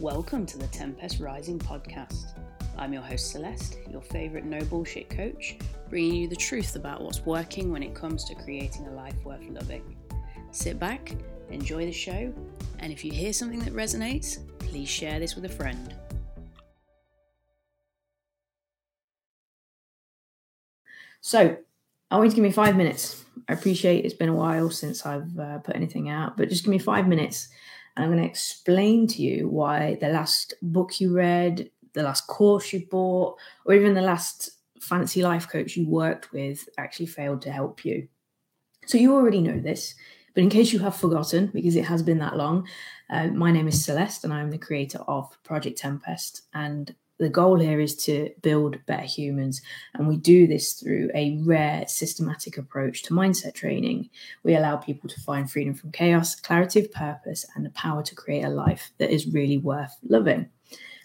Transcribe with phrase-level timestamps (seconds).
[0.00, 2.32] Welcome to the Tempest Rising podcast.
[2.76, 5.56] I'm your host Celeste, your favourite no bullshit coach,
[5.88, 9.48] bringing you the truth about what's working when it comes to creating a life worth
[9.48, 9.96] loving.
[10.50, 11.14] Sit back,
[11.48, 12.34] enjoy the show,
[12.80, 15.94] and if you hear something that resonates, please share this with a friend.
[21.20, 21.56] So,
[22.10, 23.24] I want you to give me five minutes.
[23.48, 26.70] I appreciate it's been a while since I've uh, put anything out, but just give
[26.70, 27.48] me five minutes
[27.96, 32.72] I'm going to explain to you why the last book you read, the last course
[32.72, 37.52] you bought, or even the last fancy life coach you worked with actually failed to
[37.52, 38.08] help you.
[38.86, 39.94] So you already know this,
[40.34, 42.66] but in case you have forgotten, because it has been that long,
[43.10, 46.42] uh, my name is Celeste and I'm the creator of Project Tempest.
[46.52, 49.62] And the goal here is to build better humans.
[49.94, 54.10] And we do this through a rare, systematic approach to mindset training.
[54.42, 58.14] We allow people to find freedom from chaos, clarity of purpose, and the power to
[58.14, 60.48] create a life that is really worth living.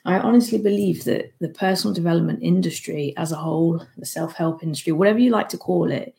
[0.05, 4.93] I honestly believe that the personal development industry as a whole, the self help industry,
[4.93, 6.15] whatever you like to call it,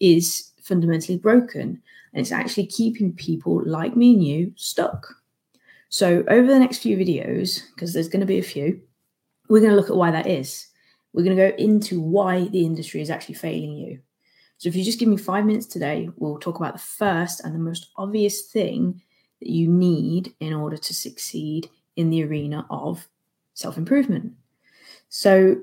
[0.00, 1.82] is fundamentally broken.
[2.12, 5.14] And it's actually keeping people like me and you stuck.
[5.88, 8.80] So, over the next few videos, because there's going to be a few,
[9.48, 10.68] we're going to look at why that is.
[11.12, 14.00] We're going to go into why the industry is actually failing you.
[14.58, 17.54] So, if you just give me five minutes today, we'll talk about the first and
[17.54, 19.02] the most obvious thing
[19.40, 23.06] that you need in order to succeed in the arena of
[23.54, 24.32] self improvement.
[25.08, 25.60] So,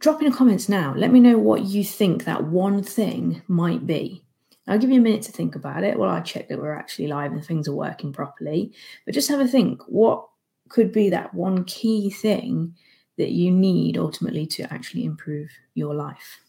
[0.00, 0.94] drop in the comments now.
[0.94, 4.24] Let me know what you think that one thing might be.
[4.66, 7.08] I'll give you a minute to think about it while I check that we're actually
[7.08, 8.72] live and things are working properly.
[9.04, 10.28] But just have a think what
[10.70, 12.74] could be that one key thing
[13.18, 16.40] that you need ultimately to actually improve your life.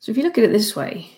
[0.00, 1.10] So, if you look at it this way,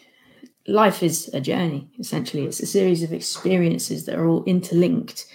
[0.67, 2.45] life is a journey, essentially.
[2.45, 5.27] It's a series of experiences that are all interlinked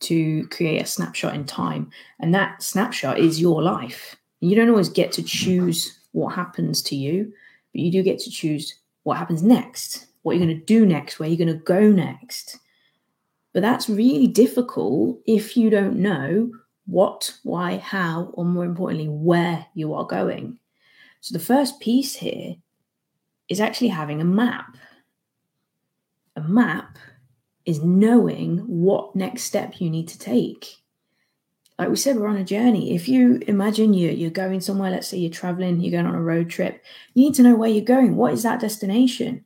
[0.00, 1.90] to create a snapshot in time.
[2.20, 4.16] And that snapshot is your life.
[4.40, 7.32] You don't always get to choose what happens to you,
[7.72, 11.18] but you do get to choose what happens next, what you're going to do next,
[11.18, 12.58] where you're going to go next.
[13.52, 16.50] But that's really difficult if you don't know
[16.86, 20.58] what, why, how, or more importantly, where you are going.
[21.20, 22.56] So the first piece here
[23.48, 24.76] is actually having a map.
[26.36, 26.98] A map
[27.64, 30.81] is knowing what next step you need to take
[31.82, 32.94] like we said, we're on a journey.
[32.94, 36.22] If you imagine you you're going somewhere, let's say you're traveling, you're going on a
[36.22, 36.80] road trip,
[37.14, 38.14] you need to know where you're going.
[38.14, 39.44] What is that destination?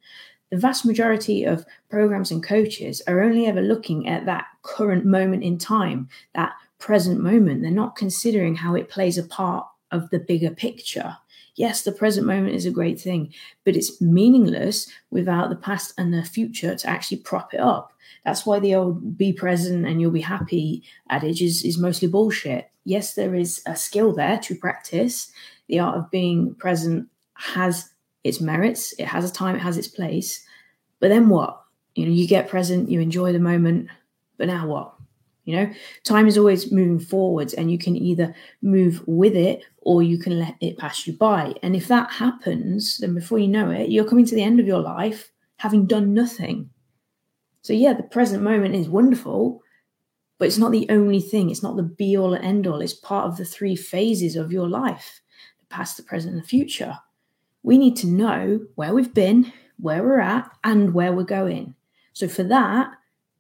[0.50, 5.44] The vast majority of programs and coaches are only ever looking at that current moment
[5.44, 7.62] in time, that present moment.
[7.62, 11.16] They're not considering how it plays a part of the bigger picture.
[11.56, 13.32] Yes, the present moment is a great thing,
[13.64, 17.92] but it's meaningless without the past and the future to actually prop it up.
[18.24, 22.70] That's why the old be present and you'll be happy adage is, is mostly bullshit.
[22.84, 25.32] Yes, there is a skill there to practice.
[25.68, 27.90] The art of being present has
[28.22, 30.44] its merits, it has a time, it has its place.
[31.00, 31.62] But then what?
[31.94, 33.88] You know, you get present, you enjoy the moment,
[34.36, 34.95] but now what?
[35.46, 40.02] You know, time is always moving forwards, and you can either move with it or
[40.02, 41.54] you can let it pass you by.
[41.62, 44.66] And if that happens, then before you know it, you're coming to the end of
[44.66, 46.68] your life having done nothing.
[47.62, 49.62] So, yeah, the present moment is wonderful,
[50.38, 51.50] but it's not the only thing.
[51.50, 52.80] It's not the be all and end all.
[52.80, 55.20] It's part of the three phases of your life
[55.60, 56.98] the past, the present, and the future.
[57.62, 61.76] We need to know where we've been, where we're at, and where we're going.
[62.14, 62.90] So, for that,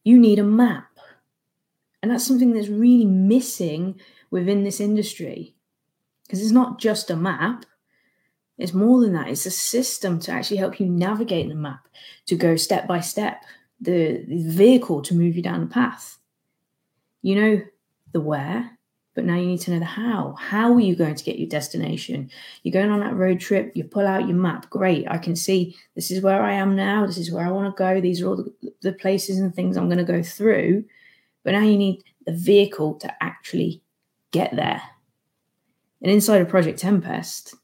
[0.04, 0.95] you need a map.
[2.06, 4.00] And that's something that's really missing
[4.30, 5.56] within this industry
[6.22, 7.66] because it's not just a map.
[8.58, 9.26] It's more than that.
[9.26, 11.88] It's a system to actually help you navigate the map,
[12.26, 13.42] to go step by step,
[13.80, 16.18] the, the vehicle to move you down the path.
[17.22, 17.62] You know
[18.12, 18.78] the where,
[19.16, 20.36] but now you need to know the how.
[20.38, 22.30] How are you going to get your destination?
[22.62, 24.70] You're going on that road trip, you pull out your map.
[24.70, 27.74] Great, I can see this is where I am now, this is where I want
[27.74, 30.84] to go, these are all the, the places and things I'm going to go through.
[31.46, 33.80] But now you need the vehicle to actually
[34.32, 34.82] get there.
[36.02, 37.54] And inside of Project Tempest,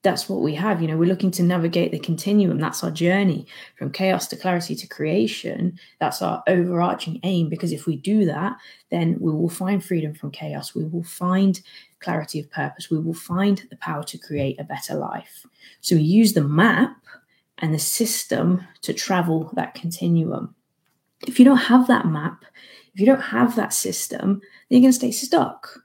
[0.00, 0.80] that's what we have.
[0.80, 2.58] You know, we're looking to navigate the continuum.
[2.58, 3.46] That's our journey
[3.76, 5.78] from chaos to clarity to creation.
[6.00, 7.50] That's our overarching aim.
[7.50, 8.56] Because if we do that,
[8.90, 10.74] then we will find freedom from chaos.
[10.74, 11.60] We will find
[12.00, 12.90] clarity of purpose.
[12.90, 15.44] We will find the power to create a better life.
[15.82, 16.96] So we use the map
[17.58, 20.54] and the system to travel that continuum.
[21.26, 22.44] If you don't have that map,
[22.98, 25.78] if you don't have that system, then you're going to stay stuck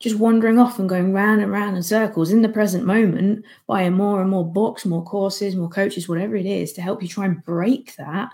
[0.00, 3.92] just wandering off and going round and round in circles in the present moment, buying
[3.92, 7.24] more and more books, more courses, more coaches, whatever it is, to help you try
[7.24, 8.32] and break that.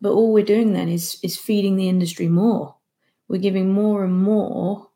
[0.00, 2.76] But all we're doing then is is feeding the industry more.
[3.28, 4.88] We're giving more and more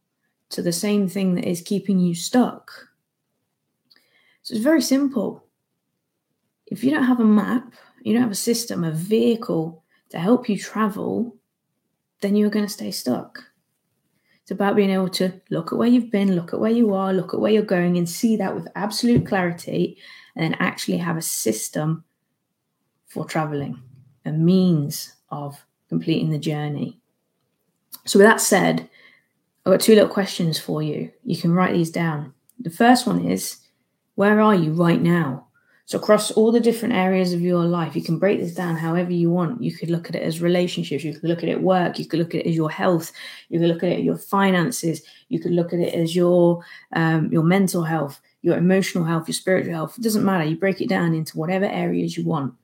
[0.51, 2.71] to the same thing that is keeping you stuck.
[4.43, 5.45] So it's very simple.
[6.67, 7.73] If you don't have a map,
[8.03, 11.37] you don't have a system, a vehicle to help you travel,
[12.21, 13.45] then you're going to stay stuck.
[14.43, 17.13] It's about being able to look at where you've been, look at where you are,
[17.13, 19.99] look at where you're going, and see that with absolute clarity,
[20.35, 22.05] and then actually have a system
[23.07, 23.81] for traveling,
[24.25, 26.99] a means of completing the journey.
[28.07, 28.89] So, with that said,
[29.65, 31.11] I've got two little questions for you.
[31.25, 32.35] You can write these down.
[32.59, 33.59] The first one is
[34.15, 35.49] where are you right now?
[35.91, 39.11] So, across all the different areas of your life, you can break this down however
[39.11, 39.61] you want.
[39.61, 42.21] You could look at it as relationships, you could look at it work, you could
[42.21, 43.11] look at it as your health,
[43.49, 47.29] you could look at it your finances, you could look at it as your um,
[47.33, 49.99] your mental health, your emotional health, your spiritual health.
[49.99, 50.45] It doesn't matter.
[50.45, 52.55] You break it down into whatever areas you want.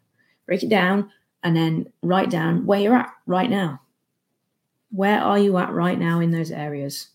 [0.46, 1.10] Break it down
[1.42, 3.80] and then write down where you're at right now.
[4.92, 7.08] Where are you at right now in those areas?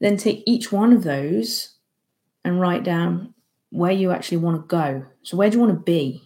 [0.00, 1.70] Then take each one of those
[2.44, 3.33] and write down
[3.74, 5.04] where you actually want to go.
[5.22, 6.22] So, where do you want to be?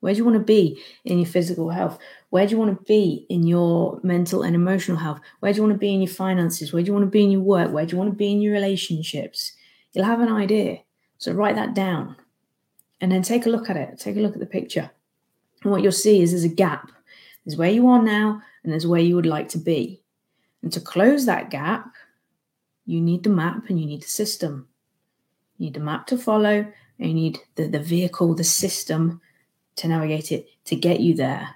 [0.00, 1.98] Where do you want to be in your physical health?
[2.30, 5.20] Where do you want to be in your mental and emotional health?
[5.40, 6.72] Where do you want to be in your finances?
[6.72, 7.70] Where do you want to be in your work?
[7.70, 9.52] Where do you want to be in your relationships?
[9.92, 10.78] You'll have an idea.
[11.18, 12.16] So, write that down
[13.02, 13.98] and then take a look at it.
[13.98, 14.90] Take a look at the picture.
[15.62, 16.90] And what you'll see is there's a gap.
[17.44, 20.00] There's where you are now and there's where you would like to be.
[20.62, 21.92] And to close that gap,
[22.86, 24.68] you need the map and you need the system.
[25.62, 26.66] You need a map to follow,
[26.98, 29.20] you need the, the vehicle, the system
[29.76, 31.50] to navigate it to get you there.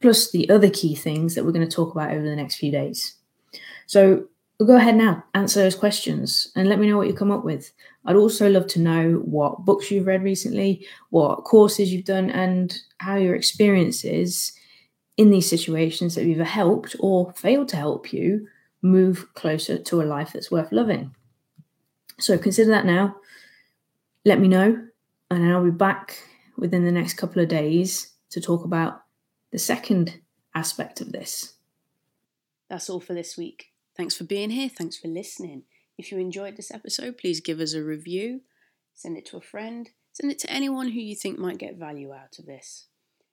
[0.00, 2.72] Plus the other key things that we're going to talk about over the next few
[2.72, 3.14] days.
[3.86, 4.24] So
[4.58, 7.44] we'll go ahead now, answer those questions, and let me know what you come up
[7.44, 7.72] with.
[8.04, 12.76] I'd also love to know what books you've read recently, what courses you've done, and
[12.98, 14.52] how your experiences
[15.16, 18.48] in these situations that have either helped or failed to help you
[18.82, 21.14] move closer to a life that's worth living.
[22.18, 23.14] So consider that now
[24.24, 24.86] let me know,
[25.30, 26.18] and I'll be back
[26.56, 29.02] within the next couple of days to talk about
[29.52, 30.20] the second
[30.54, 31.54] aspect of this.
[32.68, 33.72] That's all for this week.
[33.96, 34.68] Thanks for being here.
[34.68, 35.64] Thanks for listening.
[35.96, 38.40] If you enjoyed this episode, please give us a review,
[38.94, 42.12] send it to a friend, send it to anyone who you think might get value
[42.12, 42.86] out of this.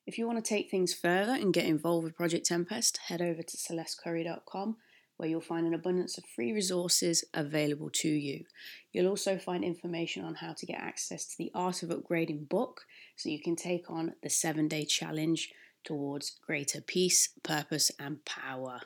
[0.06, 3.42] If you want to take things further and get involved with Project Tempest, head over
[3.42, 4.78] to celestecurry.com
[5.22, 8.44] where you'll find an abundance of free resources available to you.
[8.92, 12.82] You'll also find information on how to get access to the Art of Upgrading book
[13.18, 15.54] so you can take on the seven day challenge
[15.84, 18.82] towards greater peace, purpose, and power.